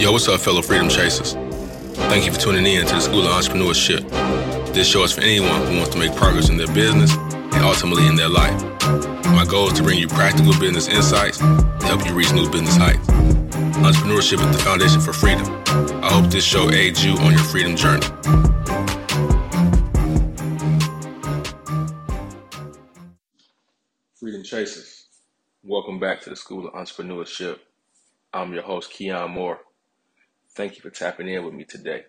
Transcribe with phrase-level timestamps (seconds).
[0.00, 1.34] Yo, what's up, fellow freedom chasers?
[2.08, 4.08] Thank you for tuning in to the School of Entrepreneurship.
[4.72, 8.06] This show is for anyone who wants to make progress in their business and ultimately
[8.06, 8.58] in their life.
[9.26, 11.44] My goal is to bring you practical business insights to
[11.82, 13.06] help you reach new business heights.
[13.76, 15.44] Entrepreneurship is the foundation for freedom.
[16.02, 18.06] I hope this show aids you on your freedom journey.
[24.18, 25.08] Freedom Chasers,
[25.62, 27.58] welcome back to the School of Entrepreneurship.
[28.32, 29.60] I'm your host, Keon Moore.
[30.54, 32.06] Thank you for tapping in with me today.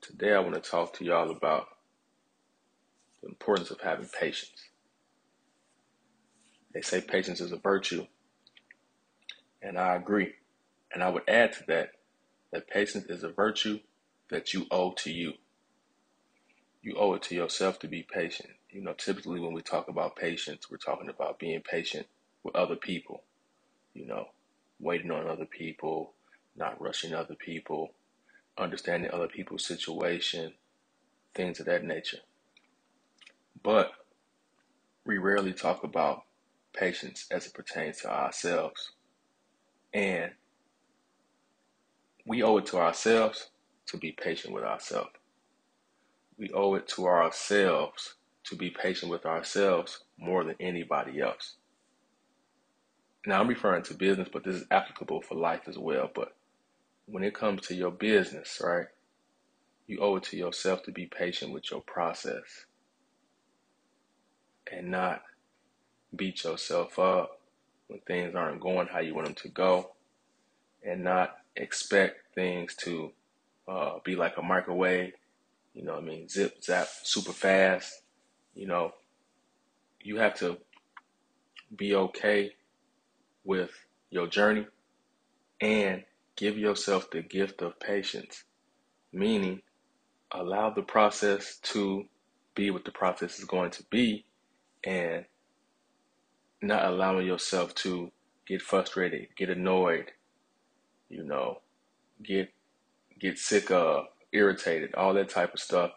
[0.00, 1.66] Today, I want to talk to y'all about
[3.22, 4.68] the importance of having patience.
[6.72, 8.06] They say patience is a virtue,
[9.60, 10.34] and I agree.
[10.94, 11.92] And I would add to that
[12.52, 13.80] that patience is a virtue
[14.30, 15.32] that you owe to you.
[16.82, 18.50] You owe it to yourself to be patient.
[18.70, 22.06] You know, typically when we talk about patience, we're talking about being patient
[22.44, 23.24] with other people,
[23.94, 24.26] you know,
[24.80, 26.14] waiting on other people,
[26.56, 27.90] not rushing other people,
[28.58, 30.52] understanding other people's situation,
[31.34, 32.18] things of that nature.
[33.62, 33.92] But
[35.04, 36.22] we rarely talk about
[36.72, 38.92] patience as it pertains to ourselves.
[39.94, 40.32] And
[42.26, 43.50] we owe it to ourselves
[43.86, 45.10] to be patient with ourselves.
[46.38, 51.54] We owe it to ourselves to be patient with ourselves more than anybody else.
[53.26, 56.10] Now, I'm referring to business, but this is applicable for life as well.
[56.14, 56.34] But
[57.06, 58.86] when it comes to your business, right,
[59.86, 62.66] you owe it to yourself to be patient with your process
[64.70, 65.22] and not
[66.14, 67.40] beat yourself up
[67.86, 69.92] when things aren't going how you want them to go
[70.84, 73.12] and not expect things to
[73.68, 75.12] uh, be like a microwave,
[75.74, 78.02] you know I mean, zip, zap, super fast.
[78.54, 78.92] You know,
[80.00, 80.58] you have to
[81.76, 82.52] be okay
[83.44, 83.70] with
[84.10, 84.66] your journey
[85.60, 86.04] and
[86.36, 88.44] give yourself the gift of patience,
[89.12, 89.62] meaning
[90.32, 92.04] allow the process to
[92.54, 94.24] be what the process is going to be
[94.84, 95.24] and
[96.62, 98.10] not allowing yourself to
[98.46, 100.12] get frustrated, get annoyed,
[101.08, 101.60] you know,
[102.22, 102.50] get
[103.20, 105.92] get sick of, irritated, all that type of stuff.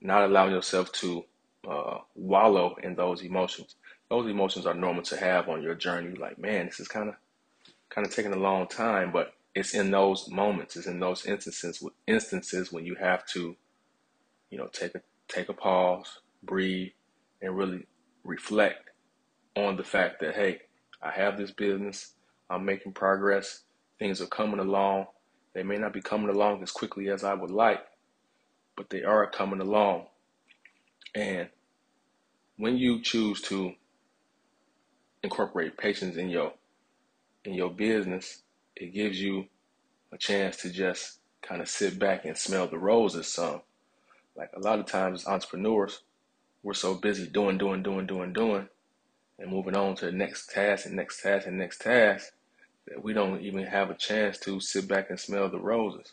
[0.00, 1.24] Not allowing yourself to
[1.68, 3.76] uh, wallow in those emotions.
[4.10, 6.16] Those emotions are normal to have on your journey.
[6.16, 7.14] Like, man, this is kind of
[7.88, 11.84] kind of taking a long time, but it's in those moments, it's in those instances
[12.06, 13.56] instances when you have to,
[14.50, 16.92] you know, take a take a pause, breathe,
[17.42, 17.86] and really
[18.24, 18.90] reflect
[19.56, 20.60] on the fact that hey,
[21.02, 22.14] I have this business,
[22.50, 23.62] I'm making progress,
[23.98, 25.06] things are coming along.
[25.54, 27.80] They may not be coming along as quickly as I would like,
[28.76, 30.06] but they are coming along.
[31.14, 31.48] And
[32.56, 33.74] when you choose to
[35.22, 36.52] incorporate patience in your
[37.44, 38.42] in your business,
[38.82, 39.46] it gives you
[40.12, 43.60] a chance to just kind of sit back and smell the roses some.
[44.36, 46.00] Like a lot of times entrepreneurs,
[46.62, 48.68] we're so busy doing, doing, doing, doing, doing,
[49.38, 52.32] and moving on to the next task and next task and next task
[52.88, 56.12] that we don't even have a chance to sit back and smell the roses.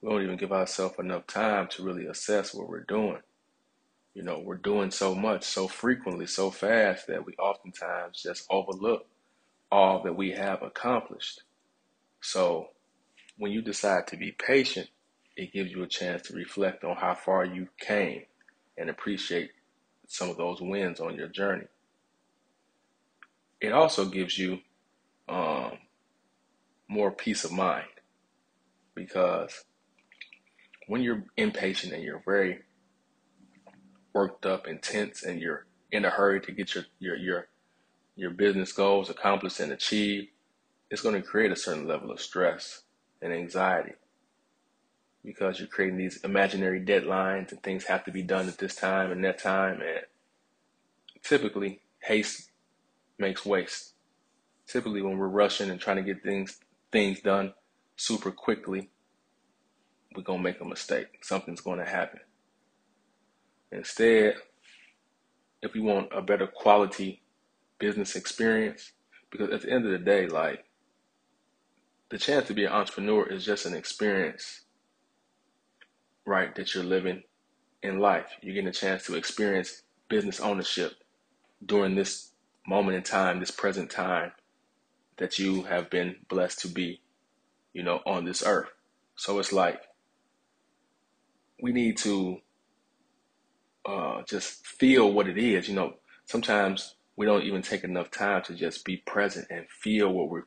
[0.00, 3.18] We don't even give ourselves enough time to really assess what we're doing.
[4.14, 9.06] You know, we're doing so much, so frequently, so fast that we oftentimes just overlook
[9.72, 11.42] all that we have accomplished.
[12.24, 12.68] So
[13.36, 14.88] when you decide to be patient,
[15.36, 18.22] it gives you a chance to reflect on how far you came
[18.78, 19.50] and appreciate
[20.08, 21.66] some of those wins on your journey.
[23.60, 24.60] It also gives you
[25.28, 25.72] um,
[26.88, 27.88] more peace of mind
[28.94, 29.64] because
[30.86, 32.60] when you're impatient and you're very
[34.14, 37.48] worked up and tense and you're in a hurry to get your your your
[38.16, 40.28] your business goals accomplished and achieved,
[40.90, 42.82] it's going to create a certain level of stress
[43.22, 43.94] and anxiety
[45.24, 49.10] because you're creating these imaginary deadlines and things have to be done at this time
[49.10, 50.04] and that time and
[51.22, 52.50] typically haste
[53.18, 53.94] makes waste.
[54.66, 56.58] Typically when we're rushing and trying to get things
[56.92, 57.52] things done
[57.96, 58.90] super quickly,
[60.14, 61.18] we're going to make a mistake.
[61.22, 62.20] Something's going to happen.
[63.72, 64.36] Instead,
[65.60, 67.22] if we want a better quality
[67.78, 68.92] business experience,
[69.30, 70.64] because at the end of the day, like
[72.10, 74.64] the chance to be an entrepreneur is just an experience,
[76.26, 76.54] right?
[76.54, 77.22] That you're living
[77.82, 78.28] in life.
[78.42, 80.92] You're getting a chance to experience business ownership
[81.64, 82.32] during this
[82.66, 84.32] moment in time, this present time
[85.18, 87.00] that you have been blessed to be,
[87.72, 88.70] you know, on this earth.
[89.16, 89.80] So it's like
[91.62, 92.38] we need to
[93.86, 95.68] uh, just feel what it is.
[95.68, 100.12] You know, sometimes we don't even take enough time to just be present and feel
[100.12, 100.44] what we're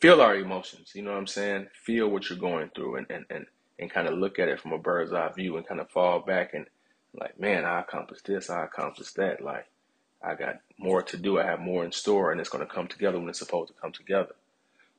[0.00, 0.92] feel our emotions.
[0.94, 1.68] You know what I'm saying?
[1.84, 3.46] Feel what you're going through and, and, and,
[3.78, 6.20] and kind of look at it from a bird's eye view and kind of fall
[6.20, 6.66] back and
[7.14, 9.42] like, man, I accomplished this, I accomplished that.
[9.42, 9.66] Like,
[10.22, 12.88] I got more to do, I have more in store, and it's going to come
[12.88, 14.34] together when it's supposed to come together.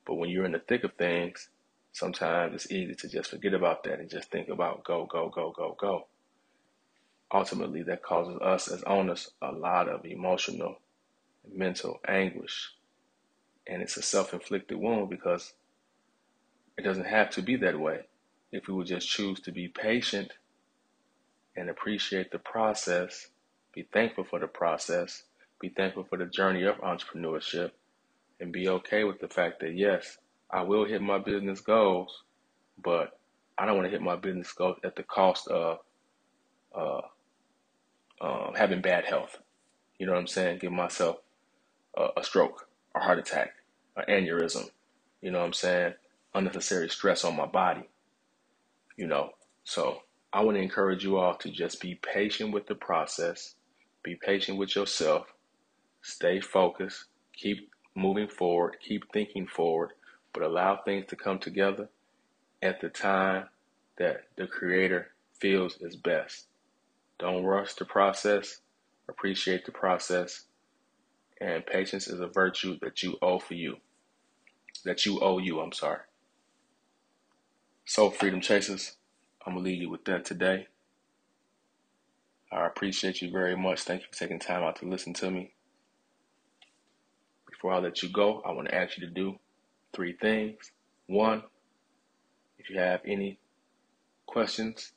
[0.06, 1.50] But when you're in the thick of things,
[1.94, 5.54] sometimes it's easy to just forget about that and just think about go, go, go,
[5.56, 6.08] go, go.
[7.34, 10.76] Ultimately, that causes us as owners a lot of emotional
[11.54, 12.72] mental anguish.
[13.68, 15.54] And it's a self inflicted wound because
[16.78, 18.02] it doesn't have to be that way.
[18.52, 20.34] If we would just choose to be patient
[21.56, 23.28] and appreciate the process,
[23.74, 25.24] be thankful for the process,
[25.60, 27.72] be thankful for the journey of entrepreneurship,
[28.40, 30.18] and be okay with the fact that yes,
[30.50, 32.24] I will hit my business goals,
[32.84, 33.20] but
[33.58, 35.80] I don't want to hit my business goals at the cost of
[36.76, 37.02] uh,
[38.22, 39.38] um, having bad health.
[40.00, 40.60] You know what I'm saying?
[40.60, 41.18] Give myself
[41.96, 43.54] a, a stroke, a heart attack,
[43.96, 44.70] an aneurysm.
[45.22, 45.94] You know what I'm saying?
[46.34, 47.84] Unnecessary stress on my body.
[48.98, 49.32] You know,
[49.64, 50.02] so
[50.34, 53.56] I want to encourage you all to just be patient with the process,
[54.04, 55.28] be patient with yourself,
[56.02, 59.90] stay focused, keep moving forward, keep thinking forward,
[60.34, 61.90] but allow things to come together
[62.62, 63.46] at the time
[63.98, 66.48] that the Creator feels is best.
[67.20, 68.62] Don't rush the process,
[69.10, 70.46] appreciate the process,
[71.42, 73.78] and patience is a virtue that you owe for you.
[74.86, 76.02] That you owe you, I'm sorry.
[77.86, 78.96] So, Freedom Chasers,
[79.46, 80.68] I'm going to leave you with that today.
[82.52, 83.82] I appreciate you very much.
[83.82, 85.52] Thank you for taking time out to listen to me.
[87.50, 89.40] Before I let you go, I want to ask you to do
[89.94, 90.72] three things.
[91.08, 91.44] One,
[92.60, 93.40] if you have any
[94.28, 94.92] questions,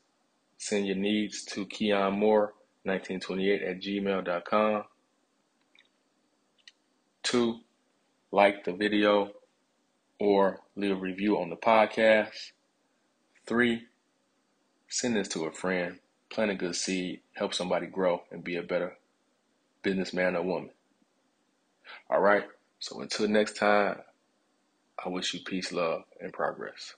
[0.58, 2.55] send your needs to Keon Moore
[2.85, 4.85] 1928 at gmail.com.
[7.24, 7.60] Two,
[8.30, 9.32] like the video
[10.20, 12.52] or leave a review on the podcast.
[13.46, 13.84] Three,
[14.88, 15.98] send this to a friend.
[16.30, 18.96] Plant a good seed, help somebody grow and be a better
[19.82, 20.70] businessman or woman.
[22.10, 22.44] All right.
[22.78, 24.00] So until next time,
[25.04, 26.94] I wish you peace, love, and progress.